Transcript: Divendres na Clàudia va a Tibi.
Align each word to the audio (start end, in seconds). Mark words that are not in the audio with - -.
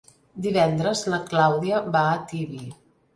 Divendres 0.45 1.03
na 1.13 1.19
Clàudia 1.33 1.81
va 1.97 2.01
a 2.13 2.17
Tibi. 2.33 2.63